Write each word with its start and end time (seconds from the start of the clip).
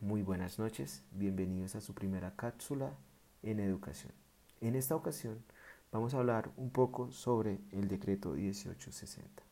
Muy 0.00 0.22
buenas 0.22 0.58
noches, 0.58 1.04
bienvenidos 1.10 1.76
a 1.76 1.82
su 1.82 1.92
primera 1.92 2.34
cápsula 2.34 2.94
en 3.42 3.60
educación. 3.60 4.14
En 4.62 4.74
esta 4.74 4.96
ocasión 4.96 5.44
vamos 5.92 6.14
a 6.14 6.20
hablar 6.20 6.50
un 6.56 6.70
poco 6.70 7.12
sobre 7.12 7.58
el 7.70 7.86
decreto 7.86 8.30
1860. 8.30 9.42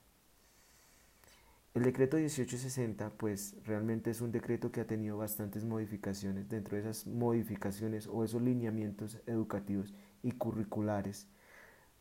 El 1.74 1.82
decreto 1.82 2.16
1860 2.16 3.10
pues 3.10 3.56
realmente 3.66 4.10
es 4.10 4.22
un 4.22 4.32
decreto 4.32 4.72
que 4.72 4.80
ha 4.80 4.86
tenido 4.86 5.18
bastantes 5.18 5.66
modificaciones. 5.66 6.48
Dentro 6.48 6.76
de 6.76 6.80
esas 6.80 7.06
modificaciones 7.06 8.06
o 8.06 8.24
esos 8.24 8.40
lineamientos 8.40 9.18
educativos 9.26 9.92
y 10.22 10.32
curriculares 10.32 11.26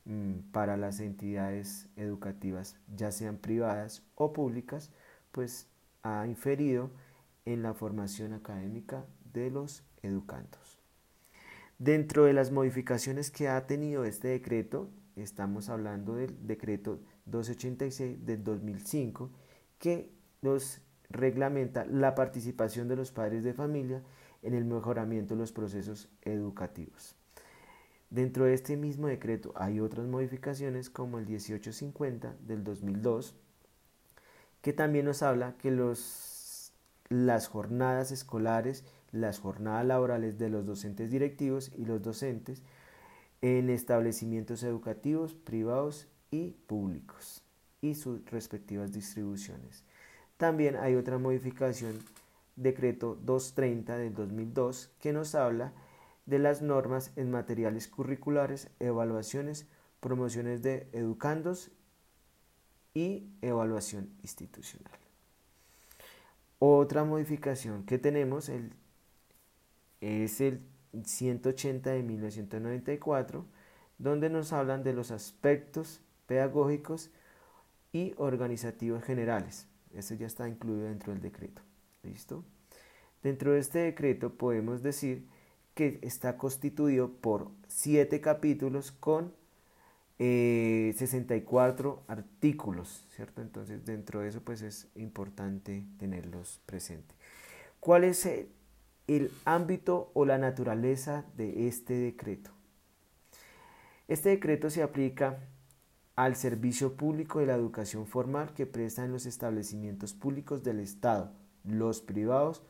mm, 0.05 0.51
para 0.53 0.77
las 0.77 1.01
entidades 1.01 1.89
educativas, 1.97 2.77
ya 2.95 3.11
sean 3.11 3.39
privadas 3.39 4.03
o 4.15 4.31
públicas, 4.31 4.89
pues 5.33 5.67
ha 6.01 6.25
inferido 6.25 6.91
en 7.47 7.63
la 7.63 7.73
formación 7.73 8.33
académica 8.33 9.05
de 9.33 9.49
los 9.49 9.83
educandos. 10.03 10.81
Dentro 11.79 12.25
de 12.25 12.33
las 12.33 12.51
modificaciones 12.51 13.31
que 13.31 13.47
ha 13.47 13.65
tenido 13.67 14.03
este 14.03 14.27
decreto, 14.27 14.89
estamos 15.15 15.69
hablando 15.69 16.15
del 16.15 16.45
decreto 16.45 16.99
286 17.25 18.25
del 18.25 18.43
2005, 18.43 19.31
que 19.79 20.11
nos 20.41 20.81
reglamenta 21.09 21.85
la 21.85 22.15
participación 22.15 22.89
de 22.89 22.97
los 22.97 23.13
padres 23.13 23.45
de 23.45 23.53
familia 23.53 24.03
en 24.41 24.53
el 24.53 24.65
mejoramiento 24.65 25.35
de 25.35 25.39
los 25.39 25.53
procesos 25.53 26.09
educativos. 26.23 27.15
Dentro 28.09 28.43
de 28.43 28.55
este 28.55 28.75
mismo 28.75 29.07
decreto 29.07 29.53
hay 29.55 29.79
otras 29.79 30.05
modificaciones 30.05 30.89
como 30.89 31.17
el 31.17 31.25
1850 31.25 32.35
del 32.45 32.65
2002, 32.65 33.35
que 34.61 34.73
también 34.73 35.05
nos 35.05 35.23
habla 35.23 35.55
que 35.57 35.71
los 35.71 36.36
las 37.09 37.47
jornadas 37.47 38.11
escolares, 38.11 38.83
las 39.11 39.39
jornadas 39.39 39.85
laborales 39.85 40.37
de 40.37 40.49
los 40.49 40.65
docentes 40.65 41.11
directivos 41.11 41.71
y 41.77 41.85
los 41.85 42.01
docentes 42.01 42.61
en 43.41 43.69
establecimientos 43.69 44.63
educativos 44.63 45.33
privados 45.33 46.07
y 46.31 46.51
públicos 46.67 47.43
y 47.81 47.95
sus 47.95 48.25
respectivas 48.25 48.91
distribuciones. 48.91 49.83
También 50.37 50.75
hay 50.75 50.95
otra 50.95 51.17
modificación, 51.17 51.99
decreto 52.55 53.15
230 53.23 53.97
del 53.97 54.13
2002, 54.13 54.91
que 54.99 55.13
nos 55.13 55.35
habla 55.35 55.73
de 56.25 56.39
las 56.39 56.61
normas 56.61 57.11
en 57.15 57.31
materiales 57.31 57.87
curriculares, 57.87 58.69
evaluaciones, 58.79 59.67
promociones 59.99 60.61
de 60.61 60.89
educandos 60.91 61.71
y 62.93 63.29
evaluación 63.41 64.09
institucional. 64.21 65.06
Otra 66.59 67.03
modificación 67.03 67.85
que 67.85 67.99
tenemos 67.99 68.49
es 70.01 70.41
el 70.41 70.61
180 71.03 71.91
de 71.91 72.03
1994, 72.03 73.45
donde 73.99 74.29
nos 74.29 74.53
hablan 74.53 74.83
de 74.83 74.93
los 74.93 75.11
aspectos 75.11 76.01
pedagógicos 76.25 77.11
y 77.93 78.13
organizativos 78.17 79.03
generales. 79.03 79.67
Eso 79.93 80.15
ya 80.15 80.27
está 80.27 80.47
incluido 80.47 80.87
dentro 80.87 81.13
del 81.13 81.21
decreto. 81.21 81.61
¿Listo? 82.03 82.43
Dentro 83.23 83.51
de 83.51 83.59
este 83.59 83.79
decreto 83.79 84.33
podemos 84.33 84.81
decir 84.83 85.27
que 85.73 85.99
está 86.01 86.37
constituido 86.37 87.11
por 87.11 87.51
siete 87.67 88.19
capítulos 88.21 88.91
con 88.91 89.33
64 90.17 91.99
eh, 91.99 92.11
artículos, 92.11 93.05
¿cierto? 93.09 93.41
Entonces 93.41 93.85
dentro 93.85 94.21
de 94.21 94.29
eso 94.29 94.41
pues 94.41 94.61
es 94.61 94.87
importante 94.95 95.85
tenerlos 95.99 96.59
presentes. 96.65 97.15
¿Cuál 97.79 98.03
es 98.03 98.25
el, 98.25 98.49
el 99.05 99.31
ámbito 99.45 100.11
o 100.15 100.25
la 100.25 100.39
naturaleza 100.39 101.25
de 101.35 101.67
este 101.67 101.93
decreto? 101.93 102.51
Este 104.07 104.29
decreto 104.29 104.69
se 104.69 104.81
aplica 104.81 105.39
al 106.15 106.35
servicio 106.35 106.95
público 106.95 107.39
de 107.39 107.45
la 107.45 107.53
educación 107.53 108.07
formal 108.07 108.53
que 108.55 108.65
prestan 108.65 109.11
los 109.11 109.27
establecimientos 109.27 110.13
públicos 110.13 110.63
del 110.63 110.79
Estado, 110.79 111.31
los 111.63 112.01
privados, 112.01 112.63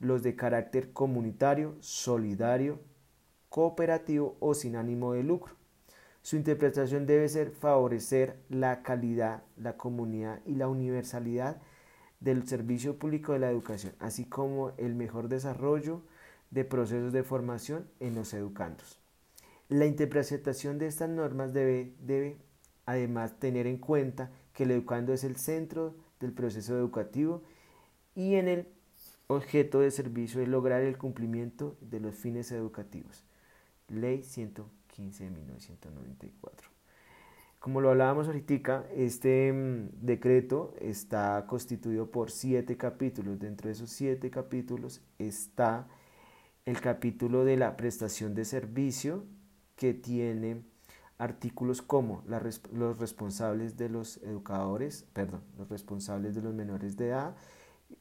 los 0.00 0.24
de 0.24 0.34
carácter 0.34 0.92
comunitario, 0.92 1.76
solidario, 1.78 2.80
cooperativo 3.48 4.36
o 4.40 4.54
sin 4.54 4.74
ánimo 4.74 5.12
de 5.12 5.22
lucro 5.22 5.59
su 6.30 6.36
interpretación 6.36 7.06
debe 7.06 7.28
ser 7.28 7.50
favorecer 7.50 8.38
la 8.48 8.84
calidad, 8.84 9.42
la 9.56 9.76
comunidad 9.76 10.38
y 10.46 10.54
la 10.54 10.68
universalidad 10.68 11.60
del 12.20 12.46
servicio 12.46 13.00
público 13.00 13.32
de 13.32 13.40
la 13.40 13.50
educación, 13.50 13.94
así 13.98 14.26
como 14.26 14.70
el 14.76 14.94
mejor 14.94 15.28
desarrollo 15.28 16.02
de 16.52 16.64
procesos 16.64 17.12
de 17.12 17.24
formación 17.24 17.88
en 17.98 18.14
los 18.14 18.32
educandos. 18.32 19.00
La 19.68 19.86
interpretación 19.86 20.78
de 20.78 20.86
estas 20.86 21.10
normas 21.10 21.52
debe, 21.52 22.36
además 22.86 23.40
tener 23.40 23.66
en 23.66 23.78
cuenta 23.78 24.30
que 24.52 24.62
el 24.62 24.70
educando 24.70 25.12
es 25.12 25.24
el 25.24 25.34
centro 25.34 25.96
del 26.20 26.30
proceso 26.30 26.78
educativo 26.78 27.42
y 28.14 28.36
en 28.36 28.46
el 28.46 28.68
objeto 29.26 29.80
de 29.80 29.90
servicio 29.90 30.40
es 30.40 30.46
lograr 30.46 30.82
el 30.82 30.96
cumplimiento 30.96 31.76
de 31.80 31.98
los 31.98 32.14
fines 32.14 32.52
educativos. 32.52 33.24
Ley 33.88 34.22
100 34.22 34.79
15 35.00 35.24
de 35.24 35.30
1994. 35.30 36.68
Como 37.58 37.80
lo 37.80 37.90
hablábamos 37.90 38.26
ahorita, 38.26 38.86
este 38.94 39.52
mm, 39.52 40.04
decreto 40.04 40.74
está 40.78 41.46
constituido 41.46 42.10
por 42.10 42.30
siete 42.30 42.76
capítulos. 42.76 43.38
Dentro 43.38 43.68
de 43.68 43.72
esos 43.72 43.90
siete 43.90 44.30
capítulos 44.30 45.02
está 45.18 45.88
el 46.66 46.80
capítulo 46.80 47.44
de 47.44 47.56
la 47.56 47.76
prestación 47.76 48.34
de 48.34 48.44
servicio 48.44 49.24
que 49.76 49.94
tiene 49.94 50.64
artículos 51.16 51.80
como 51.82 52.22
los 52.26 52.98
responsables 52.98 53.76
de 53.76 53.88
los 53.88 54.18
educadores, 54.18 55.06
perdón, 55.14 55.42
los 55.58 55.68
responsables 55.68 56.34
de 56.34 56.42
los 56.42 56.54
menores 56.54 56.96
de 56.96 57.08
edad, 57.08 57.36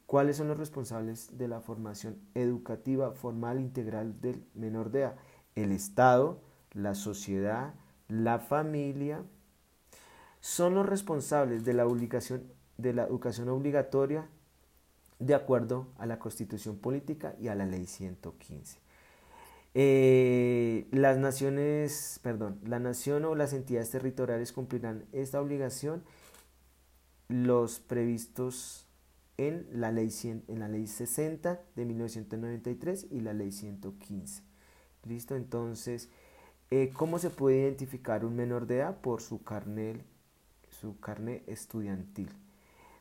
cuáles 0.06 0.38
son 0.38 0.50
los 0.50 0.58
responsables 0.58 1.38
de 1.38 1.48
la 1.48 1.60
formación 1.60 2.18
educativa 2.34 3.12
formal 3.12 3.60
integral 3.60 4.20
del 4.22 4.46
menor 4.54 4.92
de 4.92 5.02
edad, 5.02 5.16
el 5.56 5.72
Estado, 5.72 6.42
la 6.74 6.96
sociedad, 6.96 7.74
la 8.08 8.40
familia, 8.40 9.24
son 10.42 10.76
los 10.76 10.86
responsables 10.86 11.66
de 11.66 11.74
la, 11.74 11.86
obligación, 11.86 12.44
de 12.78 12.94
la 12.94 13.04
educación 13.04 13.50
obligatoria 13.50 14.28
de 15.20 15.36
acuerdo 15.36 15.88
a 15.98 16.06
la 16.06 16.18
Constitución 16.20 16.78
Política 16.78 17.36
y 17.40 17.50
a 17.50 17.56
la 17.56 17.66
Ley 17.66 17.86
115. 17.86 18.80
Eh, 19.76 20.88
las 20.92 21.18
naciones, 21.18 22.20
perdón, 22.24 22.60
la 22.66 22.80
nación 22.80 23.26
o 23.26 23.36
las 23.36 23.54
entidades 23.54 23.92
territoriales 23.92 24.52
cumplirán 24.52 25.06
esta 25.12 25.42
obligación 25.42 26.04
los 27.28 27.80
previstos 27.80 28.88
en 29.38 29.68
la 29.72 29.92
ley, 29.92 30.10
en 30.24 30.60
la 30.60 30.68
ley 30.68 30.88
60 30.88 31.62
de 31.76 31.86
1993 31.86 33.08
y 33.12 33.22
la 33.22 33.34
ley 33.34 33.52
115. 33.52 34.44
¿Listo? 35.08 35.36
Entonces, 35.36 36.10
eh, 36.72 36.92
¿Cómo 36.94 37.18
se 37.18 37.30
puede 37.30 37.62
identificar 37.62 38.24
un 38.24 38.36
menor 38.36 38.68
de 38.68 38.78
edad? 38.78 39.02
Por 39.02 39.22
su 39.22 39.44
carnet, 39.44 40.04
su 40.70 41.00
carnet 41.00 41.48
estudiantil. 41.48 42.30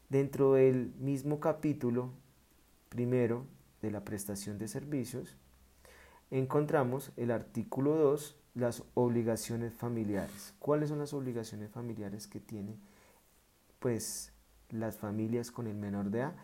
Dentro 0.09 0.55
del 0.55 0.95
mismo 0.99 1.39
capítulo 1.39 2.11
primero 2.89 3.45
de 3.83 3.91
la 3.91 4.05
prestación 4.05 4.59
de 4.59 4.69
servicios, 4.69 5.37
encontramos 6.31 7.13
el 7.17 7.31
artículo 7.31 7.95
2, 7.97 8.37
las 8.55 8.85
obligaciones 8.95 9.75
familiares. 9.75 10.55
¿Cuáles 10.59 10.89
son 10.89 10.99
las 10.99 11.13
obligaciones 11.13 11.71
familiares 11.71 12.27
que 12.27 12.41
tienen 12.41 12.81
pues, 13.81 14.33
las 14.71 14.97
familias 14.97 15.51
con 15.51 15.67
el 15.67 15.77
menor 15.77 16.11
de 16.11 16.21
edad? 16.21 16.37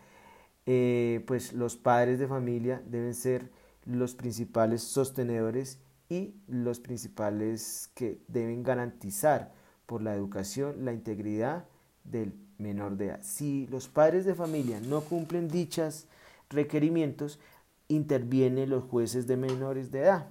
Eh, 0.67 1.23
pues 1.27 1.53
los 1.53 1.75
padres 1.75 2.19
de 2.19 2.27
familia 2.27 2.81
deben 2.85 3.13
ser 3.13 3.51
los 3.83 4.15
principales 4.15 4.81
sostenedores 4.81 5.79
y 6.09 6.35
los 6.47 6.79
principales 6.79 7.89
que 7.95 8.21
deben 8.27 8.63
garantizar 8.63 9.53
por 9.85 10.01
la 10.01 10.13
educación 10.15 10.85
la 10.85 10.93
integridad 10.93 11.65
del 12.03 12.33
menor 12.57 12.97
de 12.97 13.07
edad. 13.07 13.19
Si 13.23 13.67
los 13.67 13.87
padres 13.87 14.25
de 14.25 14.35
familia 14.35 14.79
no 14.79 15.01
cumplen 15.01 15.47
dichos 15.47 16.07
requerimientos, 16.49 17.39
intervienen 17.87 18.69
los 18.69 18.83
jueces 18.83 19.27
de 19.27 19.37
menores 19.37 19.91
de 19.91 19.99
edad, 19.99 20.29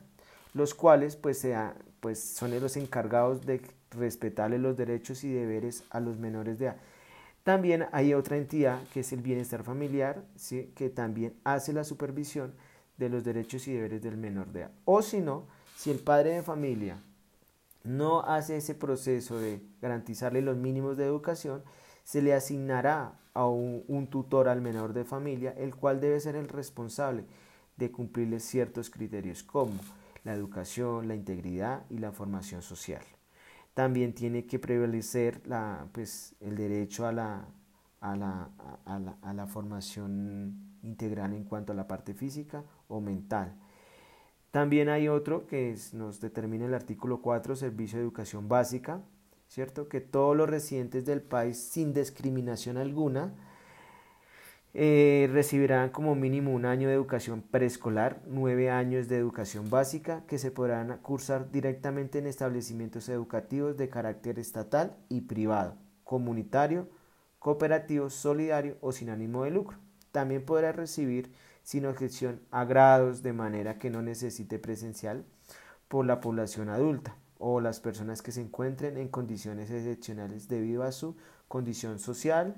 los 0.54 0.74
cuales 0.74 1.16
pues, 1.16 1.38
sea, 1.38 1.76
pues 2.00 2.22
son 2.22 2.58
los 2.60 2.76
encargados 2.76 3.44
de 3.46 3.60
respetarle 3.90 4.58
los 4.58 4.76
derechos 4.76 5.24
y 5.24 5.32
deberes 5.32 5.84
a 5.90 6.00
los 6.00 6.18
menores 6.18 6.58
de 6.58 6.66
edad. 6.66 6.76
También 7.42 7.86
hay 7.92 8.14
otra 8.14 8.38
entidad 8.38 8.80
que 8.92 9.00
es 9.00 9.12
el 9.12 9.20
bienestar 9.20 9.62
familiar, 9.62 10.24
que 10.74 10.88
también 10.88 11.34
hace 11.44 11.72
la 11.72 11.84
supervisión 11.84 12.54
de 12.96 13.10
los 13.10 13.22
derechos 13.22 13.68
y 13.68 13.74
deberes 13.74 14.02
del 14.02 14.16
menor 14.16 14.50
de 14.52 14.60
edad. 14.60 14.70
O 14.86 15.02
si 15.02 15.20
no, 15.20 15.46
si 15.76 15.90
el 15.90 15.98
padre 15.98 16.30
de 16.30 16.42
familia 16.42 16.98
no 17.84 18.22
hace 18.22 18.56
ese 18.56 18.74
proceso 18.74 19.38
de 19.38 19.62
garantizarle 19.80 20.40
los 20.40 20.56
mínimos 20.56 20.96
de 20.96 21.04
educación, 21.04 21.62
se 22.02 22.22
le 22.22 22.34
asignará 22.34 23.18
a 23.34 23.46
un, 23.46 24.06
tutor 24.10 24.48
al 24.48 24.60
menor 24.60 24.92
de 24.92 25.04
familia, 25.04 25.52
el 25.56 25.74
cual 25.74 26.00
debe 26.00 26.20
ser 26.20 26.36
el 26.36 26.48
responsable 26.48 27.24
de 27.76 27.90
cumplirle 27.90 28.40
ciertos 28.40 28.90
criterios 28.90 29.42
como 29.42 29.74
la 30.22 30.34
educación, 30.34 31.08
la 31.08 31.14
integridad 31.14 31.84
y 31.90 31.98
la 31.98 32.12
formación 32.12 32.62
social. 32.62 33.02
También 33.74 34.14
tiene 34.14 34.46
que 34.46 34.60
prevalecer 34.60 35.44
la, 35.46 35.88
pues, 35.92 36.36
el 36.40 36.56
derecho 36.56 37.06
a 37.06 37.12
la, 37.12 37.48
a 38.00 38.16
la, 38.16 38.50
a 38.86 39.34
la 39.34 39.46
formación 39.46 40.78
integral 40.82 41.32
en 41.32 41.44
cuanto 41.44 41.72
a 41.72 41.76
la 41.76 41.88
parte 41.88 42.14
física 42.14 42.62
o 42.86 43.00
mental. 43.00 43.56
También 44.54 44.88
hay 44.88 45.08
otro 45.08 45.48
que 45.48 45.76
nos 45.94 46.20
determina 46.20 46.66
el 46.66 46.74
artículo 46.74 47.20
4, 47.20 47.56
Servicio 47.56 47.98
de 47.98 48.04
Educación 48.04 48.46
Básica, 48.46 49.00
¿cierto? 49.48 49.88
Que 49.88 50.00
todos 50.00 50.36
los 50.36 50.48
residentes 50.48 51.04
del 51.04 51.22
país, 51.22 51.58
sin 51.58 51.92
discriminación 51.92 52.76
alguna, 52.76 53.34
eh, 54.72 55.28
recibirán 55.32 55.90
como 55.90 56.14
mínimo 56.14 56.52
un 56.52 56.66
año 56.66 56.86
de 56.86 56.94
educación 56.94 57.42
preescolar, 57.42 58.22
nueve 58.28 58.70
años 58.70 59.08
de 59.08 59.16
educación 59.16 59.70
básica 59.70 60.22
que 60.28 60.38
se 60.38 60.52
podrán 60.52 60.98
cursar 60.98 61.50
directamente 61.50 62.20
en 62.20 62.28
establecimientos 62.28 63.08
educativos 63.08 63.76
de 63.76 63.88
carácter 63.88 64.38
estatal 64.38 64.96
y 65.08 65.22
privado, 65.22 65.74
comunitario, 66.04 66.88
cooperativo, 67.40 68.08
solidario 68.08 68.76
o 68.80 68.92
sin 68.92 69.10
ánimo 69.10 69.42
de 69.42 69.50
lucro. 69.50 69.78
También 70.12 70.44
podrá 70.44 70.70
recibir 70.70 71.32
sin 71.64 71.86
objeción 71.86 72.40
a 72.50 72.64
grados 72.64 73.22
de 73.22 73.32
manera 73.32 73.78
que 73.78 73.90
no 73.90 74.02
necesite 74.02 74.58
presencial 74.60 75.24
por 75.88 76.06
la 76.06 76.20
población 76.20 76.68
adulta 76.68 77.16
o 77.38 77.60
las 77.60 77.80
personas 77.80 78.22
que 78.22 78.32
se 78.32 78.42
encuentren 78.42 78.98
en 78.98 79.08
condiciones 79.08 79.70
excepcionales 79.70 80.46
debido 80.46 80.84
a 80.84 80.92
su 80.92 81.16
condición 81.48 81.98
social 81.98 82.54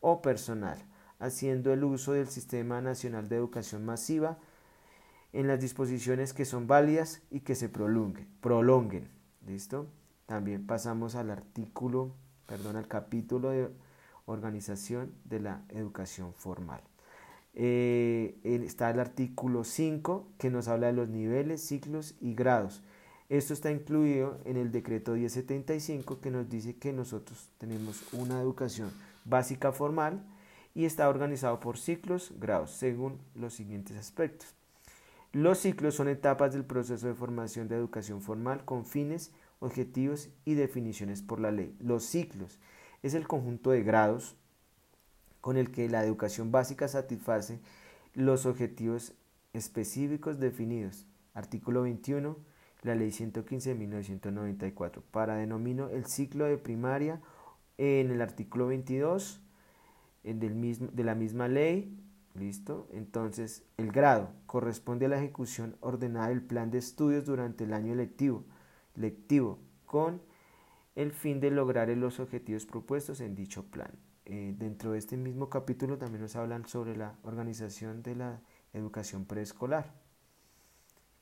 o 0.00 0.22
personal, 0.22 0.78
haciendo 1.18 1.72
el 1.72 1.84
uso 1.84 2.12
del 2.12 2.28
Sistema 2.28 2.80
Nacional 2.80 3.28
de 3.28 3.36
Educación 3.36 3.84
Masiva 3.84 4.38
en 5.32 5.48
las 5.48 5.60
disposiciones 5.60 6.32
que 6.32 6.44
son 6.44 6.66
válidas 6.68 7.22
y 7.30 7.40
que 7.40 7.56
se 7.56 7.68
prolonguen. 7.68 8.28
prolonguen. 8.40 9.10
¿Listo? 9.46 9.88
También 10.26 10.66
pasamos 10.66 11.16
al 11.16 11.30
artículo, 11.30 12.14
perdón, 12.46 12.76
al 12.76 12.86
capítulo 12.86 13.50
de 13.50 13.68
organización 14.26 15.12
de 15.24 15.40
la 15.40 15.64
educación 15.68 16.32
formal. 16.34 16.80
Eh, 17.56 18.38
está 18.44 18.90
el 18.90 18.98
artículo 18.98 19.64
5 19.64 20.26
que 20.38 20.50
nos 20.50 20.68
habla 20.68 20.88
de 20.88 20.92
los 20.92 21.08
niveles, 21.08 21.60
ciclos 21.60 22.14
y 22.20 22.34
grados. 22.34 22.82
Esto 23.28 23.54
está 23.54 23.70
incluido 23.70 24.38
en 24.44 24.56
el 24.56 24.70
decreto 24.70 25.12
1075 25.12 26.20
que 26.20 26.30
nos 26.30 26.48
dice 26.48 26.76
que 26.76 26.92
nosotros 26.92 27.48
tenemos 27.58 28.02
una 28.12 28.40
educación 28.40 28.90
básica 29.24 29.72
formal 29.72 30.22
y 30.74 30.84
está 30.84 31.08
organizado 31.08 31.60
por 31.60 31.78
ciclos, 31.78 32.32
grados, 32.38 32.72
según 32.72 33.18
los 33.34 33.54
siguientes 33.54 33.96
aspectos. 33.96 34.54
Los 35.32 35.58
ciclos 35.58 35.94
son 35.94 36.08
etapas 36.08 36.52
del 36.52 36.64
proceso 36.64 37.06
de 37.06 37.14
formación 37.14 37.68
de 37.68 37.76
educación 37.76 38.20
formal 38.20 38.64
con 38.64 38.84
fines, 38.84 39.32
objetivos 39.60 40.28
y 40.44 40.54
definiciones 40.54 41.22
por 41.22 41.40
la 41.40 41.50
ley. 41.50 41.74
Los 41.80 42.04
ciclos 42.04 42.58
es 43.02 43.14
el 43.14 43.26
conjunto 43.26 43.70
de 43.70 43.82
grados 43.82 44.36
con 45.44 45.58
el 45.58 45.70
que 45.70 45.90
la 45.90 46.02
educación 46.02 46.50
básica 46.50 46.88
satisface 46.88 47.60
los 48.14 48.46
objetivos 48.46 49.12
específicos 49.52 50.40
definidos. 50.40 51.06
Artículo 51.34 51.82
21 51.82 52.38
la 52.80 52.94
ley 52.94 53.12
115 53.12 53.68
de 53.68 53.74
1994. 53.74 55.02
Para 55.10 55.36
denomino 55.36 55.90
el 55.90 56.06
ciclo 56.06 56.46
de 56.46 56.56
primaria 56.56 57.20
en 57.76 58.10
el 58.10 58.22
artículo 58.22 58.68
22 58.68 59.42
del 60.22 60.54
mismo, 60.54 60.88
de 60.90 61.04
la 61.04 61.14
misma 61.14 61.46
ley. 61.46 61.94
¿Listo? 62.32 62.88
Entonces, 62.90 63.64
el 63.76 63.92
grado 63.92 64.30
corresponde 64.46 65.04
a 65.04 65.10
la 65.10 65.18
ejecución 65.18 65.76
ordenada 65.80 66.28
del 66.28 66.40
plan 66.40 66.70
de 66.70 66.78
estudios 66.78 67.26
durante 67.26 67.64
el 67.64 67.74
año 67.74 67.94
lectivo, 67.94 68.46
lectivo 68.94 69.58
con 69.84 70.22
el 70.94 71.12
fin 71.12 71.38
de 71.38 71.50
lograr 71.50 71.90
los 71.90 72.18
objetivos 72.18 72.64
propuestos 72.64 73.20
en 73.20 73.34
dicho 73.34 73.66
plan. 73.66 73.92
Eh, 74.26 74.54
dentro 74.58 74.92
de 74.92 74.98
este 74.98 75.16
mismo 75.16 75.50
capítulo 75.50 75.98
también 75.98 76.22
nos 76.22 76.36
hablan 76.36 76.66
sobre 76.66 76.96
la 76.96 77.18
organización 77.24 78.02
de 78.02 78.16
la 78.16 78.40
educación 78.72 79.26
preescolar 79.26 79.92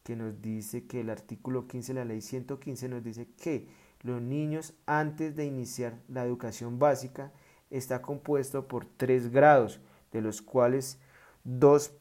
que 0.02 0.16
nos 0.16 0.40
dice 0.42 0.86
que 0.86 1.00
el 1.00 1.10
artículo 1.10 1.68
15 1.68 1.94
de 1.94 1.98
la 1.98 2.04
ley 2.04 2.20
115 2.20 2.88
nos 2.88 3.02
dice 3.02 3.28
que 3.40 3.68
los 4.00 4.20
niños 4.20 4.74
antes 4.86 5.36
de 5.36 5.46
iniciar 5.46 5.98
la 6.08 6.24
educación 6.24 6.78
básica 6.78 7.32
está 7.70 8.02
compuesto 8.02 8.66
por 8.66 8.84
tres 8.84 9.30
grados, 9.30 9.80
de 10.10 10.20
los 10.20 10.42
cuales 10.42 10.98
dos, 11.44 11.92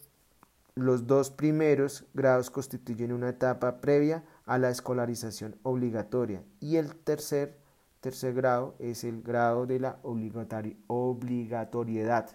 los 0.76 1.06
dos 1.06 1.30
primeros 1.30 2.06
grados 2.14 2.50
constituyen 2.50 3.14
una 3.14 3.30
etapa 3.30 3.80
previa 3.82 4.24
a 4.46 4.58
la 4.58 4.70
escolarización 4.70 5.56
obligatoria 5.64 6.44
y 6.60 6.78
el 6.78 6.96
tercer, 6.96 7.58
tercer 8.02 8.34
grado 8.34 8.76
es 8.80 9.04
el 9.04 9.22
grado 9.22 9.66
de 9.66 9.80
la 9.80 10.00
obligatoriedad 10.02 12.30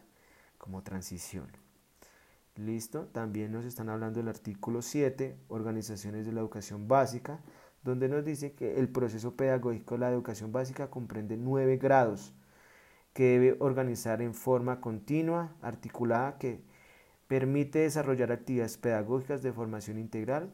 como 0.56 0.82
transición. 0.82 1.48
Listo, 2.54 3.08
también 3.08 3.52
nos 3.52 3.66
están 3.66 3.90
hablando 3.90 4.20
del 4.20 4.28
artículo 4.28 4.80
7, 4.80 5.36
organizaciones 5.48 6.24
de 6.24 6.32
la 6.32 6.40
educación 6.40 6.88
básica, 6.88 7.40
donde 7.82 8.08
nos 8.08 8.24
dice 8.24 8.54
que 8.54 8.78
el 8.78 8.88
proceso 8.88 9.36
pedagógico 9.36 9.96
de 9.96 10.00
la 10.00 10.10
educación 10.10 10.52
básica 10.52 10.88
comprende 10.88 11.36
nueve 11.36 11.76
grados 11.76 12.32
que 13.12 13.24
debe 13.24 13.56
organizar 13.60 14.22
en 14.22 14.32
forma 14.34 14.80
continua, 14.80 15.54
articulada, 15.62 16.38
que 16.38 16.62
permite 17.28 17.80
desarrollar 17.80 18.32
actividades 18.32 18.78
pedagógicas 18.78 19.42
de 19.42 19.52
formación 19.52 19.98
integral, 19.98 20.50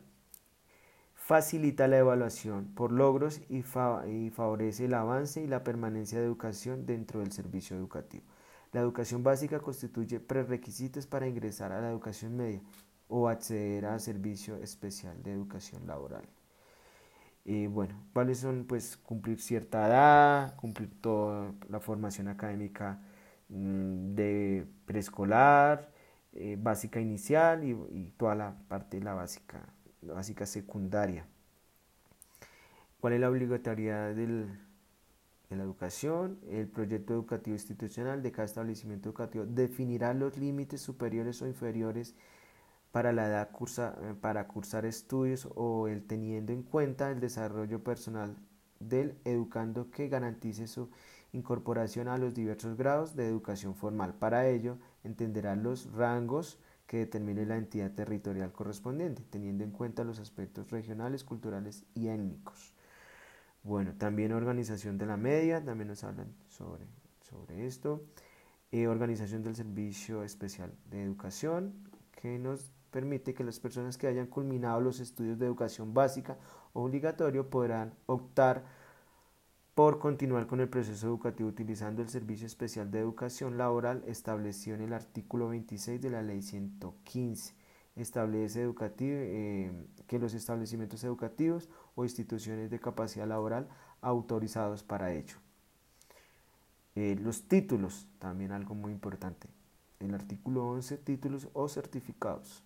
facilita 1.24 1.86
la 1.86 1.98
evaluación 1.98 2.66
por 2.74 2.90
logros 2.90 3.40
y, 3.48 3.62
favorece 3.62 4.86
el 4.86 4.94
avance 4.94 5.40
y 5.40 5.46
la 5.46 5.62
permanencia 5.62 6.19
de 6.19 6.24
educación 6.24 6.84
dentro 6.84 7.20
del 7.20 7.30
servicio 7.30 7.76
educativo. 7.76 8.24
La 8.72 8.80
educación 8.80 9.22
básica 9.22 9.60
constituye 9.60 10.19
prerequisitos 10.19 11.06
para 11.06 11.28
ingresar 11.28 11.70
a 11.70 11.80
la 11.80 11.90
educación 11.90 12.36
media 12.36 12.60
o 13.06 13.28
acceder 13.28 13.86
al 13.86 14.00
servicio 14.00 14.56
especial 14.56 15.22
de 15.22 15.32
educación 15.32 15.86
laboral. 15.86 16.24
Y 17.44 17.66
bueno, 17.69 17.94
¿cuáles 18.12 18.38
son? 18.38 18.64
Pues 18.66 18.96
cumplir 18.96 19.40
cierta 19.40 19.86
edad, 19.86 20.56
cumplir 20.56 21.00
toda 21.00 21.52
la 21.69 21.78
formación 21.78 22.28
académica 22.28 23.00
mm, 23.48 24.14
de 24.14 24.66
preescolar, 24.86 25.92
eh, 26.32 26.56
básica 26.58 27.00
inicial 27.00 27.62
y, 27.64 28.12
toda 28.16 28.34
la 28.34 28.56
parte 28.69 28.98
de 28.98 29.04
la 29.04 29.14
básica, 29.14 29.69
básica 30.02 30.46
secundaria. 30.46 31.26
¿Cuál 33.00 33.14
es 33.14 33.20
la 33.20 33.30
obligatoriedad 33.30 34.14
del, 34.14 34.48
en 35.50 35.58
la 35.58 35.64
educación, 35.64 36.38
el 36.50 36.68
proyecto 36.68 37.14
educativo 37.14 37.54
institucional 37.54 38.22
de 38.22 38.32
cada 38.32 38.46
establecimiento 38.46 39.08
educativo 39.08 39.44
definirá 39.46 40.14
los 40.14 40.36
límites 40.36 40.80
superiores 40.80 41.42
o 41.42 41.46
inferiores 41.46 42.14
para 42.90 43.12
la 43.12 43.26
edad 43.26 43.50
cursa, 43.50 43.96
eh, 44.02 44.14
para 44.20 44.46
cursar 44.46 44.84
estudios 44.84 45.48
o 45.54 45.88
el 45.88 46.06
teniendo 46.06 46.52
en 46.52 46.62
cuenta 46.62 47.10
el 47.10 47.20
desarrollo 47.20 47.82
personal 47.82 48.36
del 48.80 49.16
educando 49.24 49.90
que 49.90 50.08
garantice 50.08 50.66
su 50.66 50.90
incorporación 51.32 52.08
a 52.08 52.18
los 52.18 52.34
diversos 52.34 52.76
grados 52.76 53.16
de 53.16 53.26
educación 53.26 53.74
formal. 53.74 54.14
Para 54.14 54.48
ello, 54.48 54.76
entenderá 55.04 55.56
los 55.56 55.90
rangos 55.92 56.58
que 56.86 56.98
determine 56.98 57.46
la 57.46 57.56
entidad 57.56 57.91
territorial 57.93 58.53
correspondiente, 58.53 59.22
teniendo 59.31 59.65
en 59.65 59.70
cuenta 59.70 60.05
los 60.05 60.19
aspectos 60.19 60.70
regionales, 60.70 61.24
culturales 61.24 61.84
y 61.94 62.08
étnicos. 62.08 62.74
Bueno, 63.62 63.94
también 63.96 64.32
organización 64.32 64.98
de 64.98 65.06
la 65.06 65.17
media, 65.17 65.65
también 65.65 65.89
nos 65.89 66.05
hablan 66.05 66.34
sobre, 66.48 66.84
sobre 67.20 67.67
esto. 67.67 68.05
Eh, 68.72 68.89
organización 68.89 69.43
del 69.43 69.55
Servicio 69.55 70.24
Especial 70.24 70.72
de 70.91 71.03
Educación, 71.03 71.74
que 72.20 72.39
nos 72.39 72.70
permite 72.91 73.34
que 73.34 73.44
las 73.44 73.60
personas 73.60 73.98
que 73.98 74.06
hayan 74.06 74.27
culminado 74.27 74.81
los 74.81 75.01
estudios 75.01 75.39
de 75.39 75.46
educación 75.46 75.94
básica 75.94 76.39
obligatorio 76.72 77.51
podrán 77.51 77.94
optar 78.06 78.65
por 79.74 79.98
continuar 79.98 80.46
con 80.46 80.60
el 80.60 80.69
proceso 80.69 81.06
educativo 81.06 81.48
utilizando 81.48 82.02
el 82.02 82.08
Servicio 82.08 82.46
Especial 82.46 82.91
de 82.91 83.00
Educación 83.00 83.56
Laboral 83.56 84.02
establecido 84.06 84.76
en 84.76 84.82
el 84.82 84.93
artículo 84.93 85.48
26 85.48 86.00
de 86.00 86.10
la 86.10 86.22
Ley 86.22 86.43
115 86.43 87.55
establece 87.96 88.62
educativo, 88.62 89.12
eh, 89.14 89.72
que 90.06 90.19
los 90.19 90.34
establecimientos 90.34 91.05
educativos 91.05 91.69
o 91.94 92.05
instituciones 92.05 92.70
de 92.70 92.81
capacidad 92.81 93.26
laboral 93.26 93.69
autorizados 94.00 94.82
para 94.82 95.12
ello. 95.12 95.36
Eh, 96.94 97.17
los 97.20 97.48
títulos, 97.48 98.06
también 98.19 98.52
algo 98.52 98.74
muy 98.74 98.93
importante. 98.93 99.48
El 100.00 100.14
artículo 100.14 100.69
11, 100.69 100.98
títulos 100.98 101.48
o 101.52 101.69
certificados. 101.69 102.62